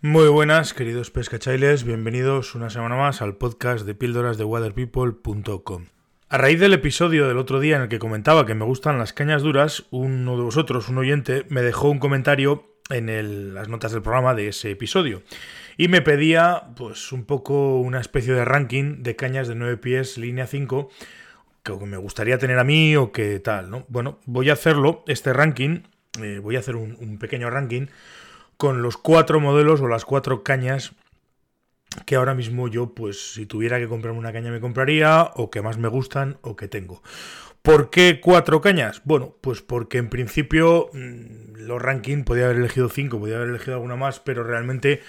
[0.00, 5.86] Muy buenas, queridos pescachailes, bienvenidos una semana más al podcast de píldoras de waterpeople.com.
[6.28, 9.12] A raíz del episodio del otro día en el que comentaba que me gustan las
[9.12, 14.02] cañas duras, uno de vosotros, un oyente, me dejó un comentario en las notas del
[14.02, 15.24] programa de ese episodio
[15.76, 20.16] y me pedía pues un poco una especie de ranking de cañas de 9 pies
[20.16, 20.90] línea 5
[21.64, 23.84] que me gustaría tener a mí o que tal, ¿no?
[23.88, 25.82] Bueno, voy a hacerlo, este ranking,
[26.22, 27.88] eh, voy a hacer un pequeño ranking
[28.58, 30.92] con los cuatro modelos o las cuatro cañas
[32.04, 35.62] que ahora mismo yo, pues si tuviera que comprarme una caña me compraría, o que
[35.62, 37.02] más me gustan, o que tengo.
[37.62, 39.02] ¿Por qué cuatro cañas?
[39.04, 43.74] Bueno, pues porque en principio mm, los ranking podía haber elegido cinco, podía haber elegido
[43.74, 45.00] alguna más, pero realmente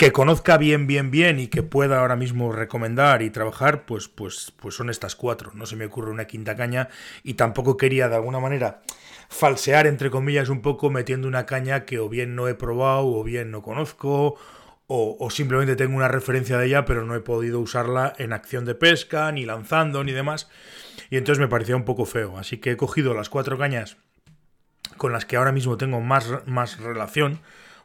[0.00, 4.50] que conozca bien, bien, bien y que pueda ahora mismo recomendar y trabajar, pues, pues,
[4.56, 5.50] pues son estas cuatro.
[5.52, 6.88] No se me ocurre una quinta caña
[7.22, 8.80] y tampoco quería de alguna manera
[9.28, 13.22] falsear, entre comillas, un poco metiendo una caña que o bien no he probado o
[13.22, 14.38] bien no conozco
[14.86, 18.74] o, simplemente tengo una referencia de ella pero no he podido usarla en acción de
[18.74, 20.48] pesca, ni lanzando, ni demás.
[21.10, 22.38] Y entonces me parecía un poco feo.
[22.38, 23.98] Así que he cogido las cuatro cañas
[24.96, 27.40] con las que ahora mismo tengo más, más relación,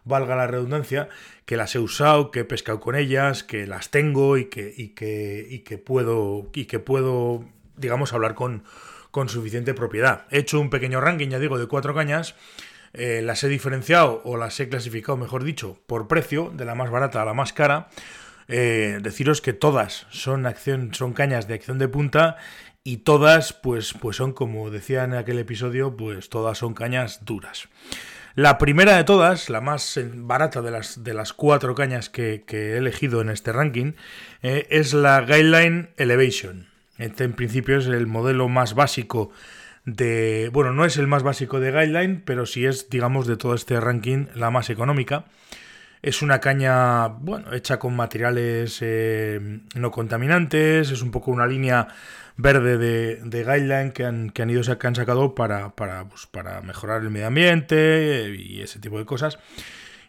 [0.05, 1.09] valga la redundancia,
[1.45, 4.89] que las he usado, que he pescado con ellas, que las tengo y que, y
[4.89, 7.43] que, y que puedo, y que puedo,
[7.75, 8.63] digamos, hablar con,
[9.11, 10.25] con suficiente propiedad.
[10.31, 12.35] He hecho un pequeño ranking, ya digo, de cuatro cañas.
[12.93, 16.89] Eh, las he diferenciado o las he clasificado, mejor dicho, por precio, de la más
[16.89, 17.89] barata a la más cara.
[18.47, 22.37] Eh, deciros que todas son, acción, son cañas de acción de punta
[22.83, 27.67] y todas, pues, pues son, como decía en aquel episodio, pues todas son cañas duras.
[28.35, 32.75] La primera de todas, la más barata de las, de las cuatro cañas que, he
[32.75, 33.93] elegido en este ranking,
[34.43, 36.67] eh, es la Guideline Elevation.
[36.97, 39.31] Este en principio es el modelo más básico
[39.85, 40.49] de...
[40.51, 43.79] Bueno, no es el más básico de Guideline, pero sí es, digamos, de todo este
[43.79, 45.23] ranking la más económica.
[46.05, 51.87] Es una caña, bueno, hecha con materiales eh, no contaminantes, es un poco una línea
[52.37, 56.27] verde de, de guideline que han, que han ido que han sacado para, para, pues,
[56.27, 59.39] para mejorar el medio ambiente y ese tipo de cosas.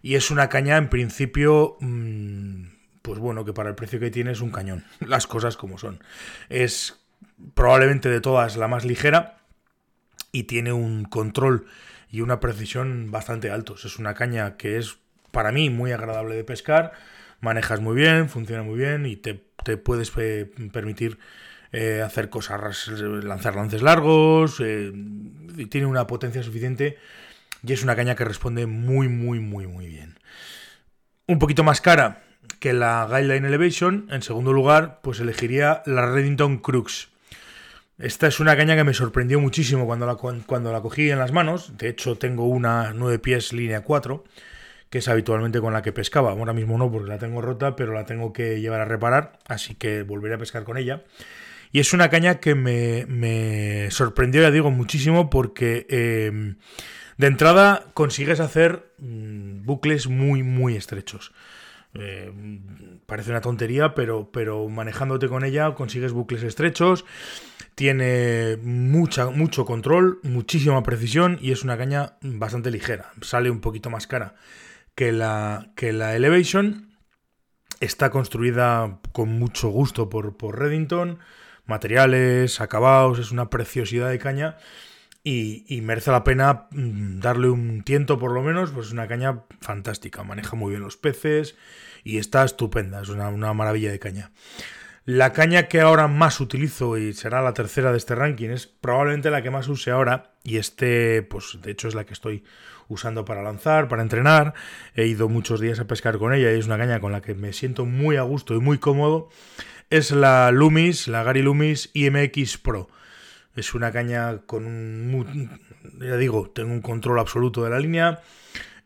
[0.03, 2.65] Y es una caña en principio mm,
[3.01, 6.05] pues bueno, que para el precio que tiene es un cañón, las cosas como son.
[6.51, 7.01] Es
[7.55, 9.39] probablemente de todas la más ligera
[10.31, 11.65] y tiene un control
[12.11, 13.87] y una precisión bastante altos.
[13.87, 14.99] Es una caña que es
[15.37, 16.93] para mí muy agradable de pescar,
[17.41, 19.35] manejas muy bien, funciona muy bien y te,
[19.77, 21.19] puedes eh, permitir
[21.73, 26.97] eh, hacer cosas, lanzar lances largos, eh, y tiene una potencia suficiente
[27.63, 30.19] y es una caña que responde muy, muy, muy, muy bien.
[31.27, 32.23] Un poquito más cara,
[32.59, 34.09] que la Guideline Elevation.
[34.11, 37.11] En segundo lugar, pues elegiría la Reddington Crux.
[37.99, 41.33] Esta es una caña que me sorprendió muchísimo cuando la, cuando la cogí en las
[41.33, 41.77] manos.
[41.77, 44.25] De hecho, tengo una 9 pies línea 4,
[44.91, 46.31] que es habitualmente con la que pescaba.
[46.31, 49.75] Ahora mismo no, porque la tengo rota, pero la tengo que llevar a reparar, así
[49.75, 51.05] que volveré a pescar con ella.
[51.73, 56.55] Y es una caña que me, sorprendió, ya digo, muchísimo porque eh,
[57.17, 61.33] de entrada consigues hacer mm, bucles muy, muy estrechos.
[61.95, 62.31] Eh,
[63.07, 67.05] parece una tontería, pero, pero manejándote con ella consigues bucles estrechos,
[67.75, 73.13] tiene mucha, mucho control, muchísima precisión y es una caña bastante ligera.
[73.23, 74.35] Sale un poquito más cara
[74.97, 76.97] que la, que la Elevation.
[77.79, 81.19] Está construida con mucho gusto por, por Reddington,
[81.67, 84.57] materiales, acabados, es una preciosidad de caña
[85.29, 89.43] y, merece la pena mm, darle un tiento por lo menos, pues es una caña
[89.61, 91.57] fantástica, maneja muy bien los peces
[92.05, 94.31] y está estupenda, es una, maravilla de caña.
[95.07, 99.31] La caña que ahora más utilizo y será la tercera de este ranking es probablemente
[99.31, 102.43] la que más use ahora y este, pues de hecho es la que estoy
[102.89, 104.55] usando para lanzar, para entrenar.
[104.97, 107.37] He ido muchos días a pescar con ella y es una caña con la que
[107.37, 109.29] me siento muy a gusto y muy cómodo.
[109.91, 112.89] Es la Lumis, la Gary Lumis IMX Pro.
[113.55, 115.61] Es una caña con un...
[116.01, 118.23] Ya digo, tengo un control absoluto de la línea.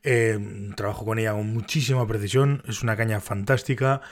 [0.03, 0.39] Eh,
[0.77, 2.63] trabajo con ella con muchísima precisión.
[2.69, 4.03] Es una caña fantástica.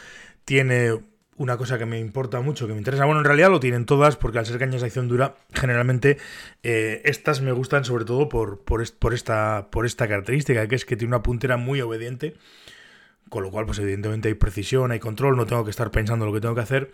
[0.47, 0.95] Tiene
[1.39, 3.07] una cosa que me importa mucho, que me interesa.
[3.07, 6.19] Bueno, en realidad lo tienen todas, porque al ser cañas de acción dura, generalmente
[6.63, 10.97] eh, estas me gustan sobre todo por, por, esta, por esta característica, que es que
[10.97, 12.35] tiene una puntera muy obediente.
[13.31, 16.33] Con lo cual, pues evidentemente hay precisión, hay control, no tengo que estar pensando lo
[16.33, 16.91] que tengo que hacer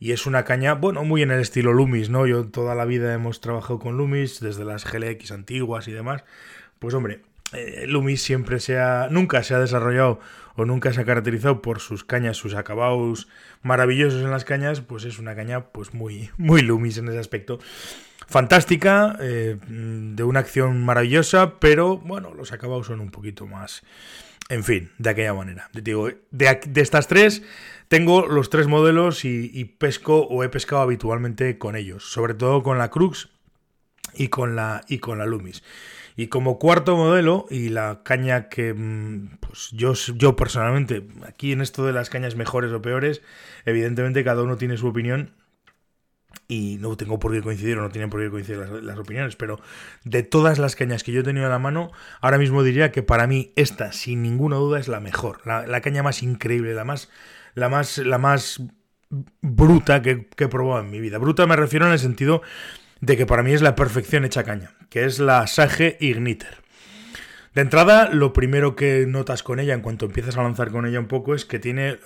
[0.00, 2.26] y es una caña, bueno, muy en el estilo Lumis, ¿no?
[2.26, 6.24] Yo toda la vida hemos trabajado con Lumis, desde las GLX antiguas y demás.
[6.78, 7.22] Pues hombre,
[7.52, 10.20] eh, siempre se ha, nunca se ha desarrollado
[10.56, 13.28] o nunca se ha caracterizado por sus cañas, sus acabados
[13.62, 17.58] maravillosos en las cañas, pues es una caña pues muy, muy Lumis en ese aspecto.
[18.26, 23.82] Fantástica, eh, de una acción maravillosa, pero bueno, los acabados son un poquito más
[24.48, 25.68] en fin, de aquella manera.
[25.72, 27.42] Digo, de, de estas tres,
[27.88, 32.78] tengo los tres modelos y, pesco o he pescado habitualmente con ellos, sobre todo con
[32.78, 33.28] la Crux
[34.18, 35.62] y con la, y con la Lumis.
[36.16, 41.60] Y como cuarto modelo, y la caña que mm, pues yo, yo personalmente, aquí en
[41.60, 43.22] esto de las cañas mejores o peores,
[43.64, 45.30] evidentemente cada uno tiene su opinión
[46.48, 49.60] y no tengo por qué coincidir o no tienen por qué coincidir las, opiniones, pero
[50.02, 53.04] de todas las cañas que yo he tenido a la mano, ahora mismo diría que
[53.04, 57.10] para mí esta, sin ninguna duda, es la mejor, la, caña más increíble, la más,
[57.54, 58.62] la más, la más
[59.40, 61.18] bruta que, que he probado en mi vida.
[61.18, 62.42] Bruta me refiero en el sentido
[63.00, 66.68] de que para mí es la perfección hecha caña, que es la Sage Igniter.
[67.54, 71.00] De entrada, lo primero que notas con ella en cuanto empiezas a lanzar con ella
[71.00, 71.98] un poco es que tiene,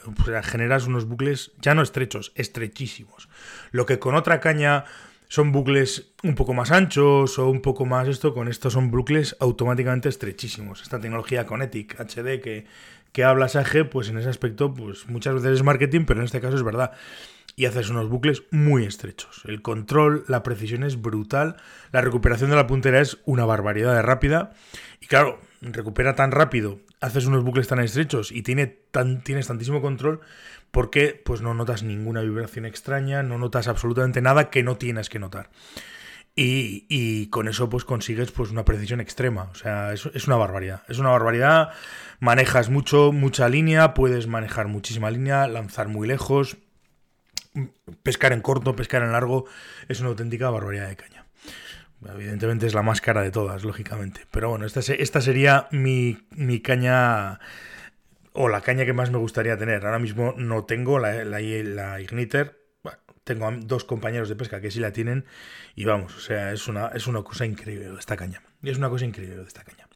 [0.43, 3.29] generas unos bucles ya no estrechos, estrechísimos.
[3.71, 4.85] Lo que con otra caña
[5.29, 9.37] son bucles un poco más anchos o un poco más esto, con estos son bucles
[9.41, 10.83] automáticamente estrechísimos.
[10.83, 12.67] Esta tecnología Conetic HD que,
[13.13, 16.41] que habla Sage, pues en ese aspecto, pues muchas veces es marketing, pero en este
[16.41, 16.93] caso es verdad
[17.57, 19.43] y haces unos bucles muy estrechos.
[19.45, 21.57] El control, la precisión es brutal,
[21.93, 24.53] la recuperación de la puntera es una barbaridad de rápida
[25.01, 29.83] y claro, recupera tan rápido, haces unos bucles tan estrechos y tiene tan, tienes tantísimo
[29.83, 30.21] control
[30.71, 35.19] porque pues no notas ninguna vibración extraña, no notas absolutamente nada que no tienes que
[35.19, 35.51] notar.
[36.35, 39.45] Y, con eso pues consigues pues una precisión extrema.
[39.53, 40.83] O sea, es, una barbaridad.
[40.89, 41.71] Es una barbaridad.
[42.21, 46.57] Manejas mucho, mucha línea, puedes manejar muchísima línea, lanzar muy lejos
[48.03, 49.47] pescar en corto, pescar en largo,
[49.89, 51.27] es una auténtica barbaridad de caña.
[52.05, 54.27] Evidentemente es la más cara de todas, lógicamente.
[54.31, 56.17] Pero bueno, esta, esta sería mi,
[56.63, 57.39] caña
[58.33, 59.85] o la caña que más me gustaría tener.
[59.85, 62.62] Ahora mismo no tengo la, la, Igniter.
[63.25, 65.25] Tengo dos compañeros de pesca que sí la tienen.
[65.75, 68.43] Y vamos, o sea, es una, es una cosa increíble esta caña.
[68.63, 69.89] Es una cosa increíble de esta caña.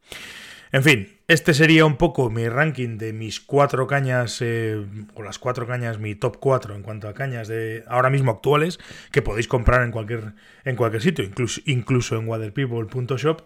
[0.73, 4.84] En fin, este sería un poco mi ranking de mis cuatro cañas, eh,
[5.14, 8.78] o las cuatro cañas, mi top cuatro en cuanto a cañas de ahora mismo actuales,
[9.12, 10.34] que podéis comprar en cualquier,
[10.64, 13.43] en cualquier sitio, incluso, incluso en waterpeople.shop,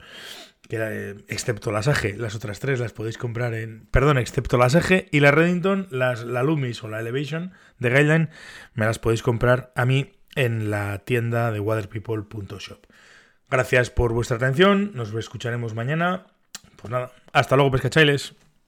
[0.68, 5.08] eh, excepto la Sage, las otras tres las podéis comprar en, perdón, excepto la Sage
[5.10, 8.28] y la Reddington, las, la Lumis o la Elevation de Guideline,
[8.74, 12.86] me las podéis comprar a mí en la tienda de waterpeople.shop.
[13.50, 16.26] Gracias por vuestra atención, nos escucharemos mañana.
[16.76, 18.34] Pues nada, hasta luego pescachailes.